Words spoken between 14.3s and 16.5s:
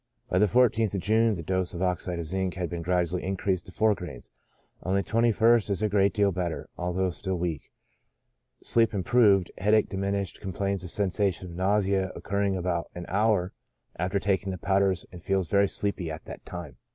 the powders, and feels sleepy at that